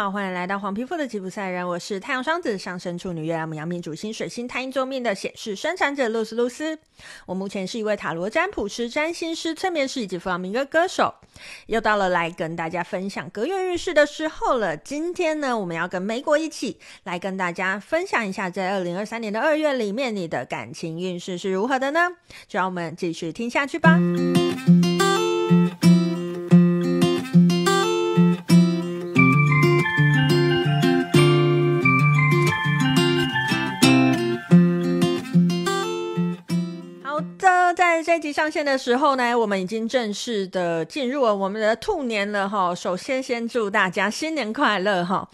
[0.00, 6.78] 好，欢迎来到黄皮肤的吉普赛人，我是太阳双子上升处女月亮牡羊命主星水星太阴坐命的显示生产者露丝露丝。
[7.26, 11.14] 我目前是一位塔罗占卜师、占星师、催眠师以及弗朗明哥歌手。
[11.66, 14.74] 又到了来跟大家分享隔月运势的时候了。
[14.74, 22.08] 今天呢，我们要跟莓果一起来跟大家分享一下，在二零二三年的二月里面，你的感情运势是如何的呢？
[22.48, 23.98] 就让我们继续听下去吧。
[38.32, 42.74] 上线的时候呢，我们已经正式的进入了我们的兔年了哈。
[42.74, 45.28] 首先，先祝大家新年快乐哈。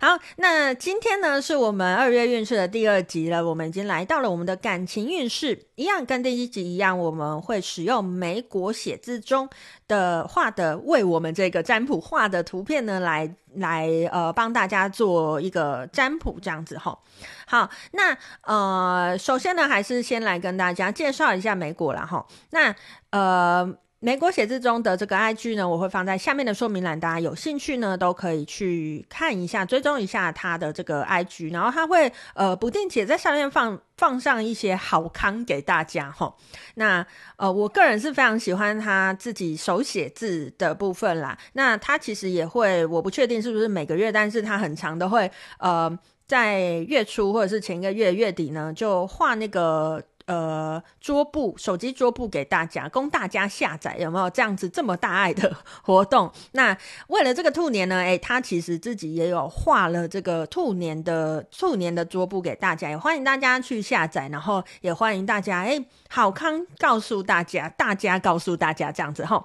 [0.00, 9.48] 好，那今天呢是我们二月运势的第二集了，我们已经来到了我们的感情运势，一样跟第一集一样，我们会使用美国写字中
[9.92, 13.36] 的画的为我们这个占卜画的图片呢来。
[13.56, 16.98] 来呃帮大家做一个占卜这样子哈，
[17.46, 22.74] 好，那呃首先呢还是先来跟大家介绍一下美国了哈，那
[23.10, 23.76] 呃。
[24.04, 36.34] 莓果写字中的这个 IG 呢，我会放在下面的说明栏，大家有兴趣呢都可以去看一下，追踪一下他的这个 IG，然后他会呃不定期在上面放放上一些好康给大家哈。
[36.74, 41.38] 那呃我个人是非常喜欢他自己手写字的部分啦。
[41.52, 45.30] 那他其实也会，我不确定是不是每个月，但是他很常都会
[45.60, 46.58] 呃在
[46.88, 50.02] 月初或者是前一个月月底呢就画那个。
[50.26, 56.30] 呃，桌布，手机桌布给大家，供大家下载，有没有这样子这么大爱的 活动？
[56.52, 56.76] 那
[57.08, 69.44] 为了这个兔年呢，诶，他其实自己也有画了这个兔年的兔年的桌布给大家，也欢迎大家去下载，然后也欢迎大家，诶，好康告诉大家，大家告诉大家这样子哈。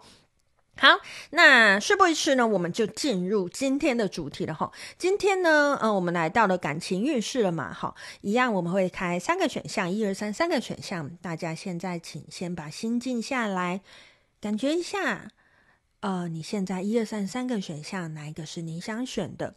[0.80, 1.00] 好，
[1.32, 4.72] 那事不宜迟呢，我们就进入今天的主题了哈。
[4.96, 11.10] 今天呢，呃，我们来到了感情运势了嘛，哈，一样我们会开三个选项，一二三，三个选项。
[11.20, 13.82] 大家现在请先把心静下来，
[14.40, 15.32] 感觉一下，
[16.02, 19.56] 呃，你现在一二三三个选项哪一个是你想选的？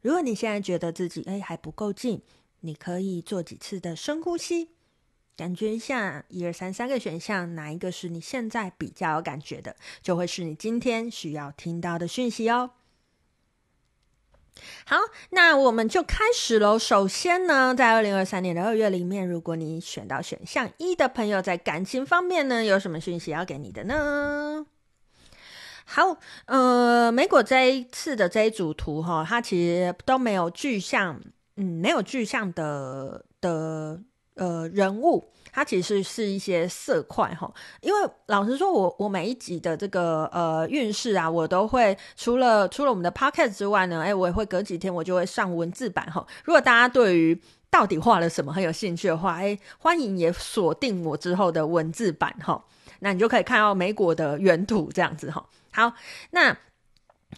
[0.00, 2.22] 如果你现在觉得自己诶还不够静，
[2.60, 4.70] 你可以做几次的深呼吸。
[5.34, 12.72] 感觉一下，一二三三个选项，哪一个是你现在比较有感觉的，就会是你今天需要听到的讯息哦。
[14.84, 14.98] 好，
[15.30, 16.78] 那我们就开始喽。
[16.78, 24.66] 首先呢，在二零二三年的二月里面，如果你选到选项一的朋友，在感情方面呢，有什么讯息要给你的呢？
[25.86, 31.18] 好，呃，美果这一次的这一组图哈，它其实都没有具象，
[31.56, 34.02] 嗯，没有具象的的。
[34.34, 35.22] 呃，人物
[35.52, 46.26] 它其实是一些色块哈，因为老实说我，我每一集的这个呃运势啊，我都会除了除了我们的 podcast 之外呢，哎，我也会隔几天我就会上文字版哈。
[46.44, 47.38] 如果大家对于
[47.70, 52.64] 到底画了什么很有兴趣的话，哎，欢迎也锁定我之后的文字版哈，
[53.00, 55.46] 那你就可以看到美国的原图这样子哈。
[55.72, 55.92] 好，
[56.30, 56.56] 那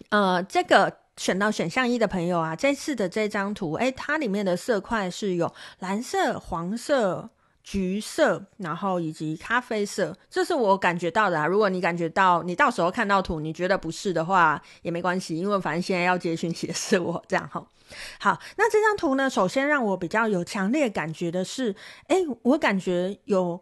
[0.09, 1.04] 呃这个。
[1.17, 7.29] 选到选项一的朋友啊，这次的这张图，诶，它里面的色块是有蓝色、黄色、
[7.63, 11.47] 橘色，然后以及咖啡色，这是我感觉到的啊。
[11.47, 17.65] 如果你感觉到，你到时候看到图，你觉得不是的话，也没关系，因为反正现在要接讯息的是我这样哈。
[18.19, 21.75] 好，那这张图呢，首先让我比较有强烈感觉的是，
[22.07, 23.61] 诶，我感觉有。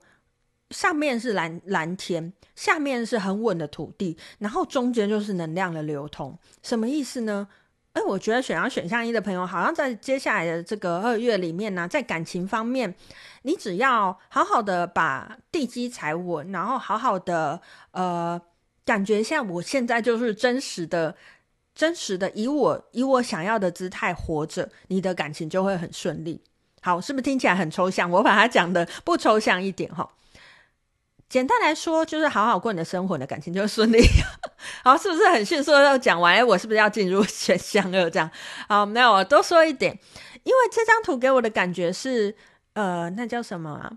[0.73, 7.47] 上面是蓝蓝天，下面是很稳的土地，然后中间就是能量的流通，什么意思呢？
[7.94, 12.95] 哎，我觉得选上选项一的朋友，好像在接下来的这个二月里面呢，在感情方面，
[13.44, 17.61] 你只要好好的把地基踩稳，然后好好的
[17.91, 18.41] 呃，
[18.84, 21.16] 感觉像我现在就是真实的、
[21.75, 26.41] 真实的以我以我想要的姿态活着，你的感情就会很顺利。
[26.81, 28.09] 好，是不是听起来很抽象？
[28.09, 30.09] 我把它讲的不抽象一点哈。
[31.34, 34.00] 简单来说，就是好好过你的生活，你的感情就顺利。
[34.85, 36.35] 好，是不是很迅速要讲完？
[36.35, 38.08] 哎，我是不是要进入选项二？
[38.08, 38.30] 这样
[38.70, 39.97] 好，没有，我多说一点，
[40.44, 42.35] 因为这张图给我的感觉是，
[42.74, 43.94] 呃，那叫什么啊？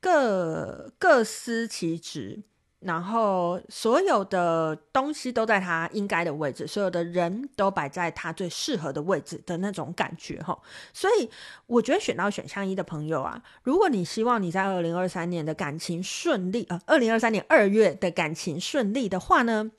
[0.00, 2.44] 各各司其职。
[2.80, 10.58] 然后所有的东西都在他应该的位置，所有的人都摆在他最适合的位置的那种感觉哈。
[10.94, 11.28] 所以
[11.66, 19.70] 我觉得选到选项一的朋友啊，如果你希望你在二零二三年的感情顺利，呃，二零二三年二月的感情顺利的话呢，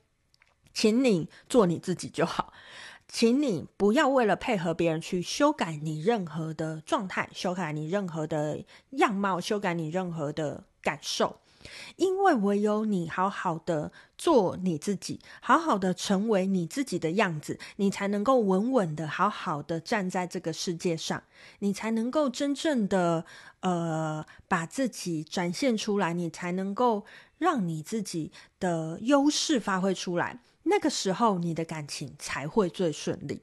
[0.72, 2.52] 请你做你自己就好，
[3.08, 11.38] 请你不要为了配合别人去修改你任何的状态，修改你任何的样貌，修改你任何的感受。
[11.94, 21.22] 因为唯有你好好的做你自己，好好的成为你自己的样子，你才能够稳稳的、好好的站在这个世界上，
[21.60, 23.24] 你才能够真正的
[23.60, 27.06] 呃把自己展现出来，你才能够
[27.38, 30.40] 让你自己的优势发挥出来。
[30.64, 33.40] 那个时候，你的感情才会最顺利。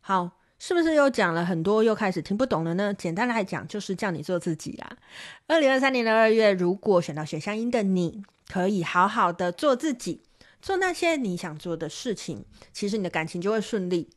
[0.00, 0.30] 好。
[0.66, 2.94] 是不是又讲了很多，又开始听不懂了呢？
[2.94, 4.96] 简单来讲，就是叫你做自己啦。
[5.46, 10.22] 二零二三年的二月，如果选到选项一的你，可以好好的做自己，
[10.62, 14.08] 做那些你想做的事情，其实你的感情就会顺利。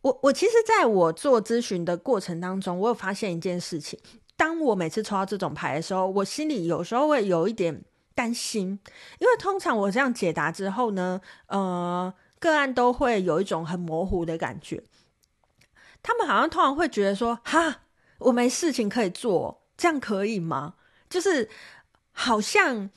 [0.00, 4.00] 我我其实在我做咨询的过程当中，我有发现一件事情：
[4.38, 7.84] 当我每次抽到这种牌的时候，我心里有时候会有一点
[8.14, 8.80] 担心，
[9.18, 14.82] 因为通常我这样解答之后呢，呃，个案都会有一种很模糊的感觉。
[16.02, 17.82] 他们好像通常会觉得说：“哈，
[18.18, 20.74] 我没事情可以做，这样可以吗？”
[21.10, 21.48] 就是
[22.12, 22.90] 好像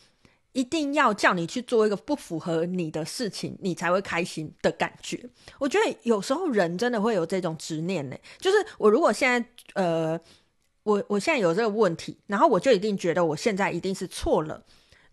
[0.54, 5.30] 一定要叫你去做一个不符合你的事情，你才会开心的感觉。
[5.60, 8.18] 我觉得有时候人真的会有这种执念呢。
[8.38, 10.20] 就是我如果现在呃，
[10.84, 14.64] 我我现在有这个问题，然后我就一定觉得我现在一定是错了，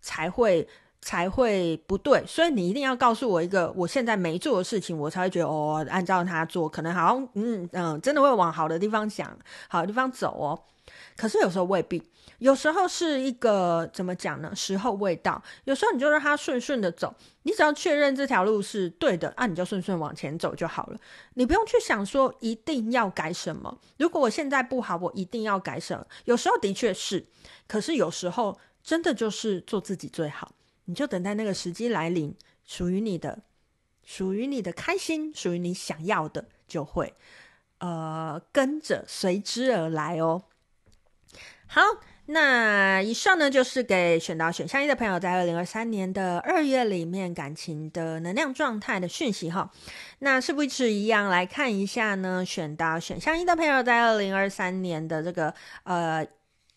[0.00, 0.68] 才会。
[1.00, 9.36] 才会不对，所以你一定要告诉我一个我现在没做的事情，我才会觉得哦，按照他做，可能好像嗯嗯，真的会往好的地方想，
[9.68, 10.58] 好的地方走哦。
[11.16, 12.02] 可是有时候未必，
[12.38, 14.54] 有时候是一个怎么讲呢？
[14.54, 15.42] 时候未到。
[15.64, 20.98] 有时候你就让他顺顺的走，你只要确认这条路是对的，啊，你就顺顺往前走就好了。
[21.34, 23.78] 你不用去想说一定要改什么。
[23.98, 26.06] 如果我现在不好，我一定要改什么？
[26.24, 27.26] 有时候的确是，
[27.66, 30.50] 可是有时候真的就是做自己最好。
[30.88, 33.40] 你就等待那个时机来临，属于你的，
[34.02, 37.12] 属于你的开心，属于你想要的，就会
[37.76, 40.44] 呃跟着随之而来哦。
[41.66, 41.82] 好，
[42.24, 49.70] 那以上呢就是给选到选项一的朋友在二零二三年的二月里面感情的能量状态的讯息哈。
[50.20, 52.42] 那是不是一样来看一下呢？
[52.42, 55.52] 选到选项一的朋友在二零二三年的这个
[55.82, 56.26] 呃。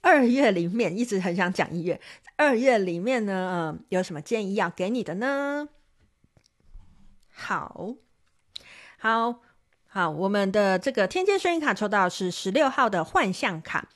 [0.01, 2.01] 二月里面一直很想讲一月，
[2.35, 5.69] 二月里面呢，嗯，有什么建议要给你的呢？
[7.29, 7.95] 好，
[8.97, 9.41] 好，
[9.87, 13.89] 好，我们的这个天界声音卡抽到是十六号的幻象卡，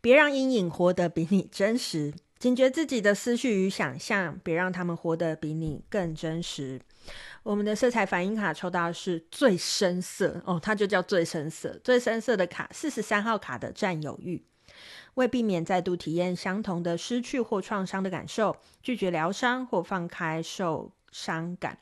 [0.00, 6.80] 别让阴影活得比你真实，警觉自己的思绪与想象，别让他们活得比你更真实。
[7.42, 14.44] 我们的色彩反应卡抽到是最深色哦，它就叫最深色，最深色的卡，四十三号卡的占有欲。
[15.14, 21.78] 为避免再度体验相同的失去或创伤的感受，拒绝疗伤或放开受伤感，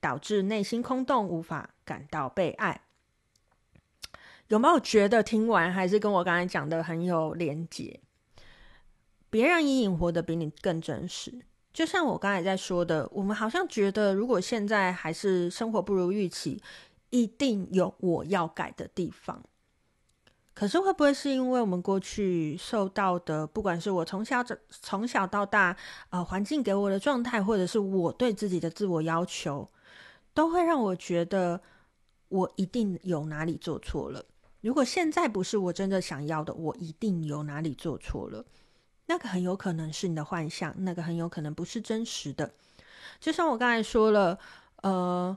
[0.00, 2.82] 导致内心空洞，无法感到被爱。
[4.48, 8.00] 有没有觉得听完还是跟我刚才讲的很有连结？
[9.30, 11.42] 别让阴影活得比你更真实。
[11.72, 16.60] 就像我刚才在说的，我们好像觉得，如果现在还是生活不如预期，
[17.10, 19.40] 一定有我要改的地方。
[20.60, 25.74] 可是会不会是因为我们过去受到的，不管是我从小从小到大，
[26.10, 29.66] 呃，环境给我的状态，或者是我对自己的自我要求，
[30.34, 31.62] 都会让我觉得
[32.28, 34.22] 我一定有哪里做错了。
[34.60, 38.44] 如果现在不是我真的想要的，我一定有哪里做错了。
[39.06, 42.52] 那个很有可能是你的幻象，那个很有可能不是真实的。
[43.18, 44.38] 就像我刚才说了，
[44.82, 45.34] 呃，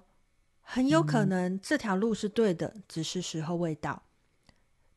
[0.59, 4.03] 很有可能这条路是对的，只是时候未到。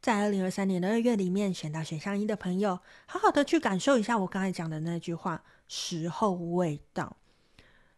[0.07, 7.17] 在二零二三年的二月里面，选到选项一的朋友，好好的去感受一下我刚才讲的那句话：时候未到。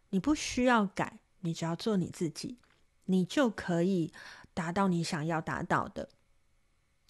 [0.09, 2.57] 你不需要改，你只要做你自己，
[3.05, 4.11] 你就可以
[4.55, 6.09] 达到你想要达到的。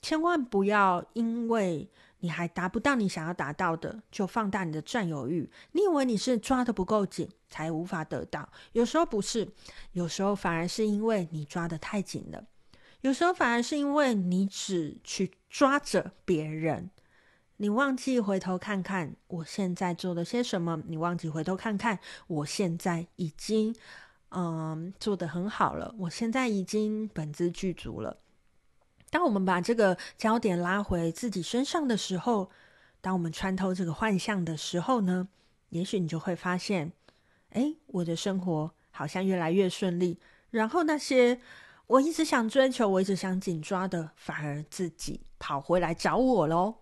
[0.02, 5.50] 千万不要因为你还达不到你想要达到的，就放大你的占有欲。
[5.72, 8.50] 你以为你是抓得不够紧，才无法得到？
[8.74, 9.48] 有时候不是，
[9.94, 12.44] 有时候反而是因为你抓得太紧了。
[13.02, 16.90] 有时候反而是因为你只去抓着别人，
[17.56, 23.74] 你忘记回头看看我现在做了些什么，你忘记回头看看我现在已经
[24.32, 28.18] 嗯做得很好了，我现在已经本自具足了。
[29.10, 32.52] 当我们把这个焦点拉回自己身上的时候，
[33.00, 35.30] 当我们穿透这个幻象的时候呢，
[35.70, 36.92] 也许你就会发现，
[37.52, 40.20] 哎，我的生活好像越来越顺利，
[40.52, 41.40] 然后那些。
[41.90, 46.76] 我一直想追求，我一直想紧抓的，反而自己跑回来找我喽。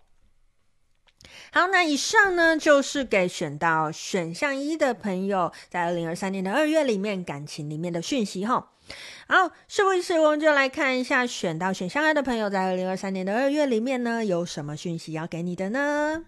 [1.50, 8.72] 好，那以上呢，就是给选到选项一的朋友，在二零二三年的二月里面感情里面的讯息哈。
[9.26, 16.24] 好，是不是我们就来看一下选到选项二的朋友，在二零二三年的二月里面呢，有什么讯息要给你的呢？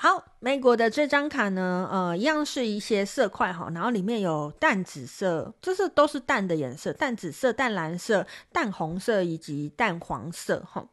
[0.00, 10.86] 好，美国的这张卡呢，呃，一样是一些色块哈，然后里面有淡紫色，这是都是淡的颜色，淡紫色、淡蓝色、淡红色以及淡黄色哈。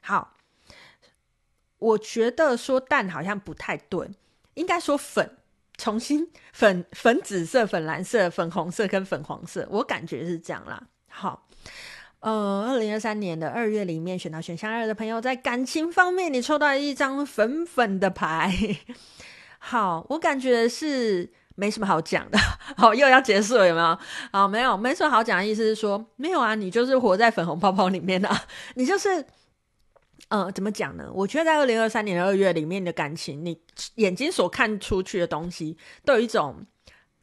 [0.00, 0.32] 好，
[1.76, 4.08] 我觉得说淡好像不太对，
[4.54, 5.36] 应该说粉，
[5.76, 10.82] 重新 粉粉紫色、粉蓝色、粉红色跟粉黄色，我感觉是这样啦。
[11.10, 11.46] 好。
[12.20, 18.52] 呃，二零二三年的二月里面选到选项二的朋友，在感情方面，你抽到一张粉粉的牌。
[19.58, 22.38] 好，我感觉是没什么好讲的。
[22.76, 23.98] 好，又要结束了，有没有？
[24.32, 28.44] 好，没有，没什么好讲的意思是说，没有啊，你就是活在粉红泡泡里面啊，
[28.74, 29.24] 你就是，
[30.28, 31.10] 呃，怎么讲呢？
[31.12, 33.60] 我觉得在二零二三年的二月里面的感情，你
[33.96, 36.66] 眼睛所看出去的东西，都有一种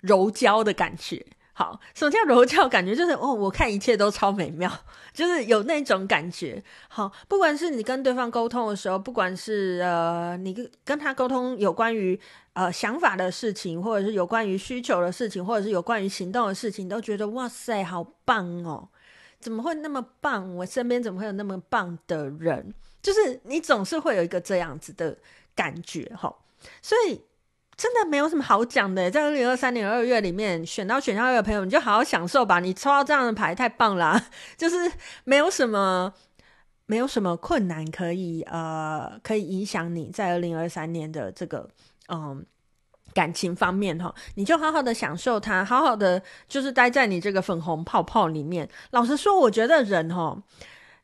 [0.02, 1.26] 柔焦的感觉。
[1.56, 2.68] 好，什么叫柔焦？
[2.68, 4.72] 感觉就是哦，我看一切都超美妙，
[5.14, 6.64] 就是有那种感觉。
[6.90, 12.20] 好，不管是你跟对方沟通的时候，不管是呃，你跟跟他沟通有关于
[12.54, 18.90] 呃想法的事情，或者是有关于需求的事情，或者是有关于行动的事情，都觉得哇塞，好棒哦！
[19.40, 20.56] 怎么会那么棒？
[20.56, 22.74] 我身边怎么会有那么棒的人？
[23.02, 25.16] 就是你总是会有一个这样子的
[25.56, 26.36] 感觉，哈，
[26.82, 27.22] 所以。
[27.84, 32.62] 真的没有什么好讲的，在二零二三年二月里面选到选项二的朋友，你就好好享受吧。
[32.62, 34.90] 你抽到这样的牌太棒了啊， 就是
[35.26, 36.14] 没有什么
[36.86, 41.68] 没有什么困难可以呃可以影响你在二零二三年的这个
[42.08, 42.46] 嗯
[43.14, 48.70] 感情方面哈，你就好好的享受它，好好的就是待在你这个粉红泡泡里面。
[48.92, 50.42] 老实说，我觉得人哈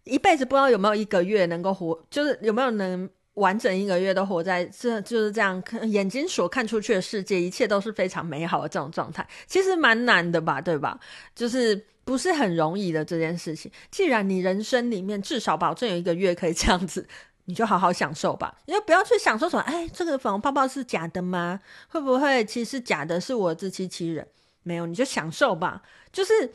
[0.05, 3.09] 一辈子不知道有没有一个月能够活，就是有没有能。
[3.39, 10.99] 完整一个月都活在这就是这样眼睛所看出去的世界，一切都是非常美好的这种状态，其实蛮难的吧，对吧？
[11.33, 13.71] 就是不是很容易的这件事情。
[13.89, 17.07] 既然你人生里面至少保证有一个月可以这样子，
[17.45, 18.55] 你就好好享受吧。
[18.65, 21.59] 你就不要去想说什么，哎，这个粉红泡泡是假的吗？
[21.87, 24.27] 会不会其实假的是我自欺欺人？
[24.63, 25.81] 没有，你就享受吧。
[26.11, 26.51] 就是。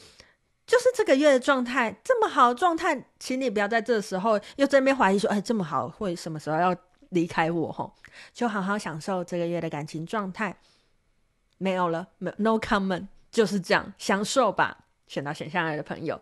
[0.66, 6.75] 就是这个月的状态这么好状态，请你不要在这时候又在那边怀疑说，哎，这么好会什么时候要
[7.11, 7.71] 离开我？
[7.71, 7.92] 吼，
[8.33, 10.56] 就好好享受这个月的感情状态。
[11.59, 14.78] 没有了，没，no comment，就是这样，享受吧。
[15.06, 16.21] 选到选项二的朋友，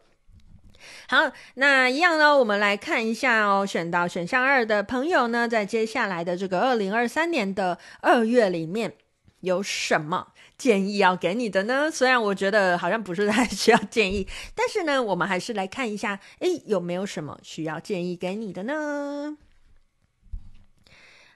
[1.08, 3.64] 好，那一样呢，我们来看一下哦。
[3.64, 8.94] 选到选项二的朋友呢，在接下来的这个二零二三年的二月里面。
[9.42, 10.28] 有什么
[10.62, 11.90] 建议要给你的呢？
[11.90, 19.36] 虽然我觉得好像不是太需要建议， 但是呢，我们还是来看一下，诶，有没有什么需要建议给你的呢？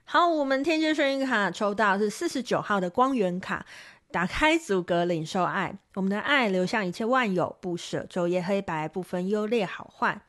[0.04, 3.66] 好，我们天蝎幸运卡抽到是四十九号的光源卡，
[4.12, 10.20] 打开阻隔领受爱，我们的爱流向一切万有，不舍昼夜黑白，不分优劣好坏。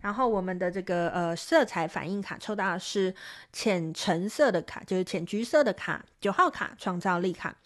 [0.00, 3.12] 然后我们的这个呃色彩反应卡抽到是
[3.52, 7.56] 浅橙色的卡，就是浅橘色的卡，九号卡创造力卡。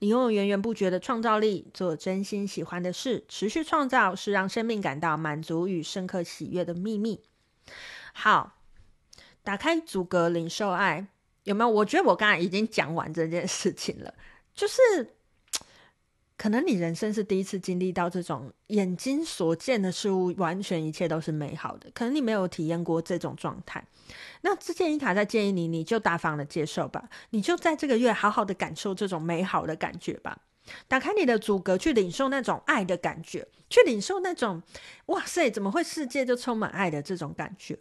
[0.00, 7.22] 你拥有源源不绝的创造力，做真心喜欢的事，持续创造是让生命感到满足与深刻喜悦的秘密。
[8.12, 8.58] 好，
[9.42, 11.06] 打开阻隔领受爱，
[11.44, 11.70] 有没有？
[11.70, 14.14] 我觉得我刚才已经讲完这件事情了，
[14.54, 15.17] 就是。
[16.38, 21.90] 可能你人生是第一次经历到这种眼睛所见的事物，完全一切都是美好的。
[21.92, 23.84] 可能你没有体验过这种状态，
[24.42, 30.38] 那这建议卡在建议你，你就大方的接受吧，你就在这个月好好的感受这种美好的感觉吧。
[30.86, 34.62] 打开你的阻隔，去领受那种爱的感觉，去领受那种
[35.06, 37.76] 哇塞，怎么会世界就充满爱的这种感觉。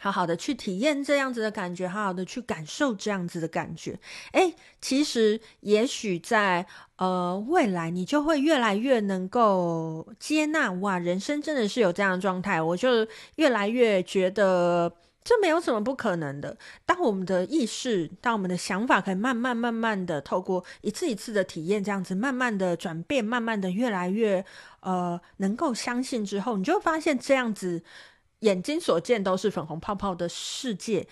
[0.00, 3.98] 好好的去体验这样子的感觉，好好的去感受这样子的感觉。
[4.32, 12.60] 诶，其实也许在呃未来，你就会越来越能够接纳哇，人生真的是有这样的状态。
[12.62, 14.92] 我就越来越觉得
[15.24, 16.56] 这没有什么不可能的。
[16.86, 24.44] 当我们的意识，当我们的想法可以慢慢慢慢的透过一次一次的体验，这样子慢慢的转变，慢慢的越来越
[24.80, 27.82] 呃能够相信之后，你就发现这样子。
[28.40, 31.08] 眼睛所见都是粉红泡泡的世界，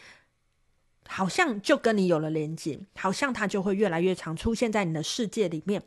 [1.09, 5.83] 好像就跟你有了连接，好像它就会越来越常出现在你的世界里面。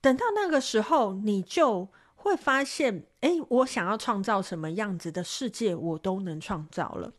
[0.00, 7.12] 等到那个时候，你就会发现，哎，我想要创造什么样子的世界，我都能创造了。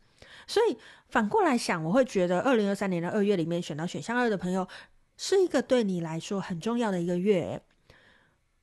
[0.46, 4.68] 所以反过来想，我会觉得，二零二三年的二月里面选到选项二的朋友，
[5.16, 7.62] 是一个对你来说很重要的一个月。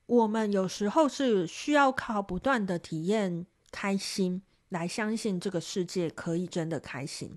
[0.06, 4.42] 我们有时候是需要靠不断的体验开心。
[4.70, 7.36] 来相信这个世界可以真的开心，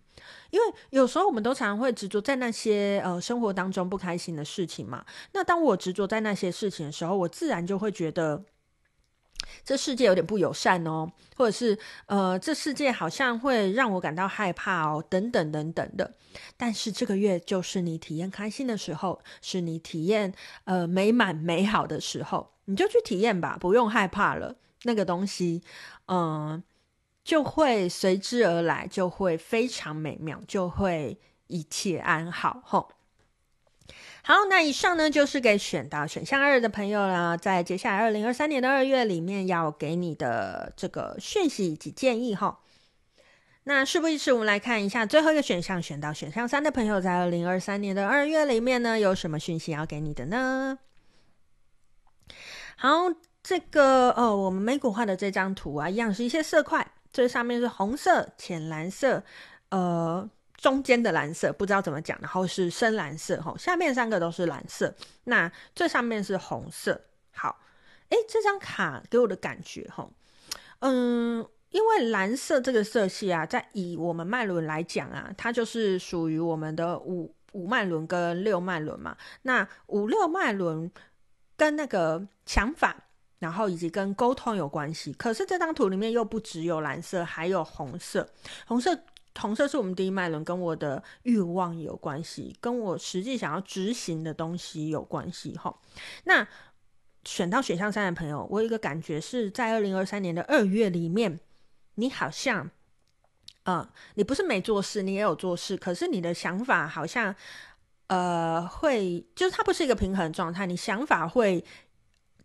[0.49, 5.05] 因为有时候我们都常常会执着在那些呃生活当中不开心的事情嘛。
[5.33, 8.43] 那当我执着在那些事情的时候，我自然就会觉得
[9.63, 16.15] 这世界有点不友善哦，或者是呃，这世界好像会让我感到害怕哦，等等等等的。
[16.55, 24.55] 但是这个月就是你体验开心的时候，是你体验呃美满美好的时候，你就去体验吧，不用害怕了。
[24.83, 25.63] 那个东西，
[26.05, 26.63] 嗯、
[27.27, 32.61] 就会随之而来，就会非常美妙，就会一切安好。
[32.63, 32.89] 吼。
[34.23, 42.59] 好，那以上呢就是给选到选项二的朋友啦，在接下来二零二三年的二月里面要给你的这个讯息以及建议哈。
[43.65, 50.79] 那事不宜迟，我们来看一下最后一个选项，选到选项三的朋友，在二零二三年的二月里面呢，有什么讯息要给你的呢？
[52.77, 53.11] 好，
[53.43, 59.23] 这个呃，我们美股画的这张图啊，一样是一些色块，最上面是红色、浅蓝色，
[59.69, 60.29] 呃。
[60.57, 64.91] 中间的蓝色不知道怎么讲，然后是深蓝色，吼，下面三个都是蓝色，
[65.25, 66.99] 那最上面是红色。
[67.31, 67.59] 好，
[68.09, 70.11] 诶，这张卡给我的感觉，吼，
[70.79, 79.15] 嗯，因为蓝色这个色系啊，在以我们脉轮来讲啊，它就是属于我们的五五脉轮跟六脉轮嘛。
[79.43, 80.91] 那五六脉轮
[81.55, 82.95] 跟那个想法，
[83.39, 85.13] 然后以及跟沟通有关系。
[85.13, 88.29] 可是这张图里面又不只有蓝色，还有红色，
[88.65, 88.99] 红色。
[89.39, 95.55] 红色是我们第一脉轮，跟我的欲望有关系，跟我实际想要执行的东西有关系。
[95.55, 95.77] 哈，
[96.23, 96.47] 那
[97.23, 101.39] 选到选项三的朋友，我有一个感觉是在二零二三年的二月里面，
[101.93, 102.71] 你好像，
[103.61, 107.35] 呃，你不是没做事，你也有做事，可是你的想法好像，
[108.07, 111.63] 呃，会就是它不是一个平衡状态，你想法会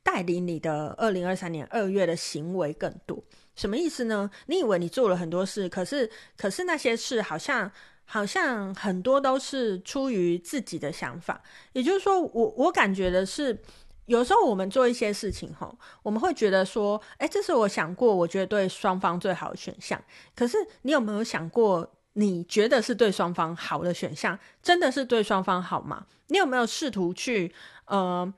[0.02, 3.22] 带领你的二零二三年二月的行为更多。
[3.54, 4.30] 什么意思呢？
[4.46, 7.70] 你以为你做了很多事，可是可是那些事好像
[8.04, 11.42] 好像很多都是出于自己的想法。
[11.72, 13.62] 也就是说，我我感觉的是，
[14.06, 20.02] 有时候我们做一些事情，吼，我们会觉得说，哎，这是我想过，我觉得对双方最好的选项。
[20.34, 26.06] 可是你有没有想过，你觉得是对双方好的选项，真的是对双方好吗？
[26.28, 28.32] 你有没有试图去呃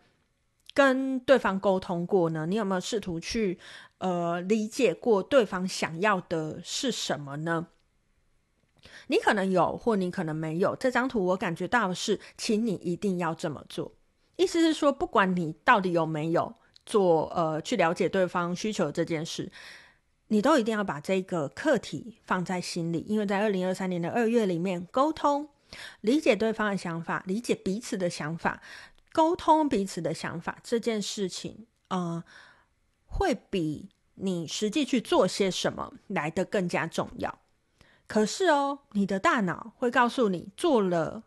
[0.75, 2.45] 跟对方沟通过呢？
[2.47, 3.59] 你有没有试图去？
[3.99, 7.69] 呃，理解过对方想要的是什么呢？
[9.07, 10.77] 你可能有，或你可能没有。
[10.77, 13.93] 这张图我感觉到的是，请你一定要这么做。
[14.37, 19.51] 意思是说，不管你到底有没有做，呃，去了解对方需求这件事，
[20.29, 23.07] 你都一定要把这个课题放在心里。
[23.09, 25.49] 因为在二零二三年的二月里面，沟通、
[26.03, 28.61] 理解对方的想法、理解彼此的想法、
[29.14, 32.22] 沟通彼此的想法这件事情，呃，
[33.07, 33.88] 会比。
[34.16, 37.40] 你实际去做些什么来得更加重要。
[38.07, 41.24] 可是哦，你的大脑会告诉你做了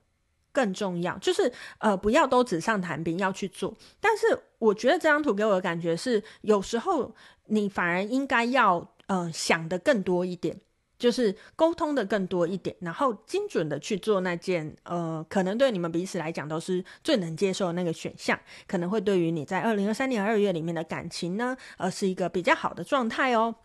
[0.54, 3.76] 更重要，就是呃，不要都纸上谈兵，要去做。
[4.00, 7.13] 但是我觉得这张图给我的感觉是，有时候
[7.47, 10.62] 你反而应该要呃想的更多一点。
[10.98, 23.56] 就是沟通的更多一点，然后精准的去做那件，呃，可能对你们彼此来讲都是最能接受的那个选项，可能会对于你在二零二三年二月里面的感情呢，呃，是一个比较好的状态哦。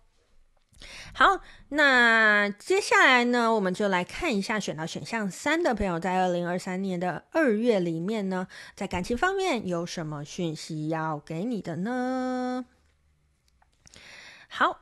[1.14, 1.40] 好，
[1.70, 12.66] 那接下来呢，我们就来看一下选到选项三的朋友，在二零二三年的二月里面呢，在感情方面有什么讯息要给你的呢？
[14.48, 14.80] 好，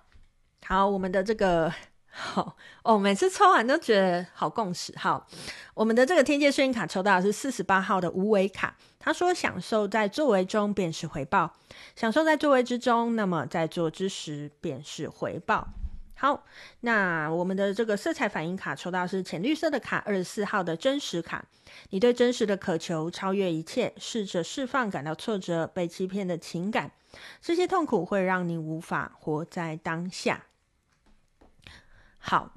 [0.66, 1.72] 好，我们的这个。
[2.20, 4.92] 好哦，每次抽完都觉得好共识。
[4.98, 5.26] 好，
[5.72, 8.76] 我们的这个天界幸运卡抽到的是四十八号的无为卡。
[8.98, 11.50] 他说：“享受在作为中便是回报，
[11.96, 15.66] 享受在作为之中，那么在做之时便是回报。”
[16.14, 16.44] 好，
[16.80, 21.42] 那我们的这个色彩反应卡抽到是浅绿色的卡，二十四号的真实卡。
[21.88, 26.90] 你对真实的渴求超越一切，试着释放感到挫折、被欺骗的情感。
[27.40, 30.44] 这些痛苦会让你无法活在当下。
[32.22, 32.54] 好，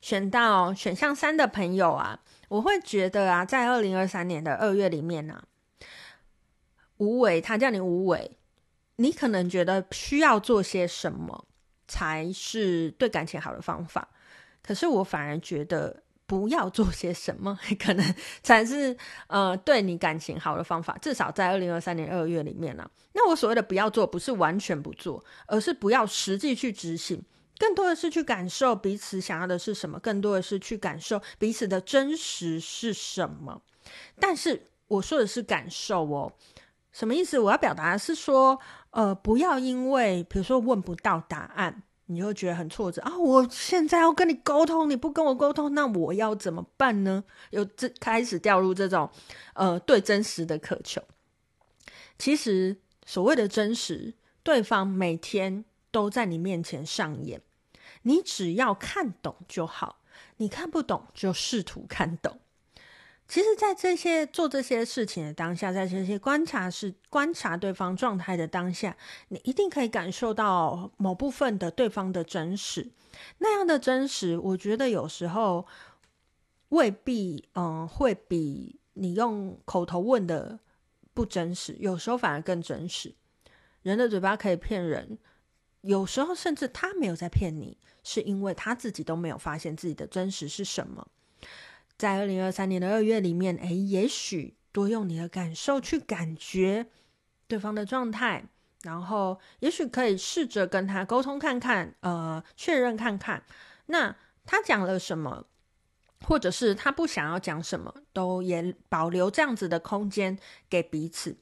[0.00, 5.42] 选到选项三的朋友啊，我会觉得啊，在二零二三年的二月里面呢、啊，
[6.98, 8.36] 无为，他叫你无为，
[8.96, 11.46] 你可能觉得需要做些什么
[11.88, 14.06] 才是对感情好的方法，
[14.62, 18.94] 可是我反而觉得不要做些什么， 可能才是
[19.28, 20.98] 呃对你感情好的方法。
[21.00, 27.22] 至少在二零二三年二月里面呢、啊，那我所谓的不要做，不是完全不做，而是不要实际去执行。
[27.58, 33.60] 更多的是去感受彼此想要的是什么，更多的是去感受彼此的真实是什么。
[34.20, 36.32] 但是我说的是感受哦，
[36.92, 37.38] 什么意思？
[37.38, 43.18] 我要表达的是说，呃，不要因为比如说问不到答案，你就觉得很挫折啊！
[43.18, 47.24] 我现在要跟你沟通，你不跟我沟通，那我要怎么办呢？
[47.50, 49.10] 有这开始掉入这种
[49.54, 51.02] 呃对真实的渴求。
[52.18, 55.64] 其实所谓的真实，对方每天。
[55.90, 57.40] 都在你面前上演，
[58.02, 60.00] 你只要看懂就好，
[60.36, 62.40] 你看不懂就试图看懂。
[63.26, 68.96] 其实，在这些做这些事情的当下，在这些观察是观察对方状态的当下，
[69.28, 72.90] 你一定可以感受到某部分的对方的真实。
[73.36, 75.66] 那样的真实，我觉得有时候
[76.70, 80.58] 未必，嗯，会比你用口头问的
[81.12, 83.14] 不真实，有时候反而更真实。
[83.82, 85.18] 人的嘴巴可以骗人，
[85.88, 91.08] 有时候甚至他没有在骗你，是因为他自己都没有发现自己的真实是什么。
[91.96, 96.88] 在二零二三年的二月里面，诶，也许多用你的感受去感觉
[97.46, 98.44] 对方的状态，
[98.82, 103.42] 然后也许可以试着跟他沟通看看，呃，确认看看，
[103.86, 105.46] 那他讲了什么，
[106.26, 111.38] 或者是他不想要讲什么，都也保留这样子的空间给彼此。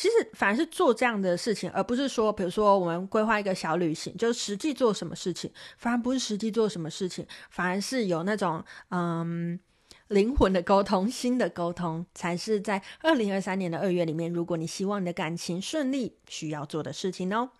[0.00, 9.60] 其实反而是做这样的事情，而不是说，比如说我们规划一个小旅行，就实际做什么事情，反而不是实际做什么事情，反而是有那种嗯。
[10.08, 17.50] 灵魂的沟通，心的沟通，才是在二零二三年的二月里面，如果你希望你的感情顺利，需要做的事情哦。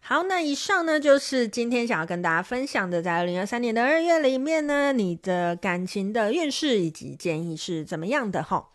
[0.00, 8.68] 好，那以上呢，就是今天想要跟大家分享的，在二零二三年的二月里面呢，你的感情的运势以及建议是怎么样的哈？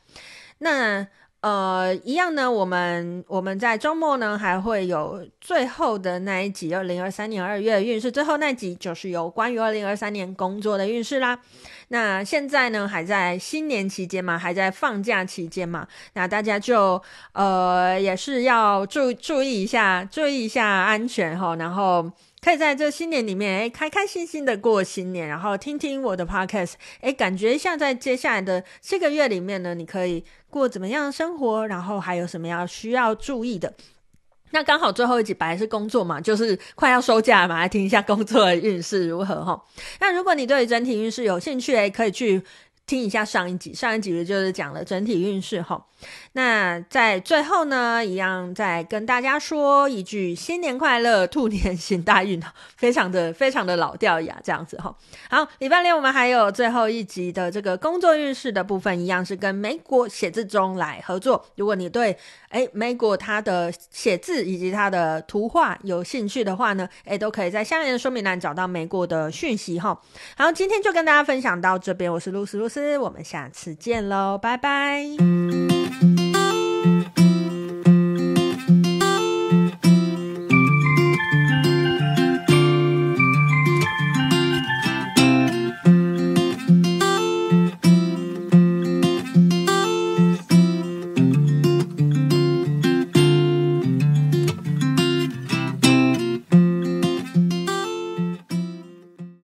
[0.57, 1.07] 那。
[1.41, 11.39] 呃，一样呢，我们我们在周末呢还会有最后的那一集，二零二三年二月运势，最后那集就是有关于二零二三年工作的运势啦。
[11.87, 17.01] 那现在呢还在新年期间嘛，还在放假期间嘛，那大家就
[17.33, 22.11] 呃也是要注注意一下，注意一下安全哈，然后。
[22.43, 33.73] 可以在这新年里面，诶，开开心心的过新年，然后听听我的 podcast，诶，感觉一下在接下来的这个月里面呢，你可以过怎么样的生活，然后还有什么要需要注意的。
[34.49, 39.63] 那刚好最后一集本来是工作嘛，就是快要收假嘛，来听一下工作的运势如何哈。
[39.99, 42.41] 那如果你对整体运势有兴趣，诶，可以去。
[42.87, 45.85] 听一下上一集，上一集就是讲了整体运势哈。
[46.33, 52.41] 那在最后呢，一样再跟大家说一句新年快乐，兔年行大运，
[52.77, 54.95] 非常的非常的老掉牙这样子哈。
[55.29, 61.45] 好，礼拜六我们还有最后一集的这个工作运势的部分，一样是跟美国写字中来合作。
[61.55, 62.17] 如果你对
[62.49, 69.99] 诶美国它的写字以及它的图画有兴趣的话呢，诶都可以在下面的说明栏找到美国的讯息哈。
[70.37, 72.97] 好，今天就跟大家分享到这边，我是露丝露丝。
[72.97, 75.70] 我们下次见喽，拜拜。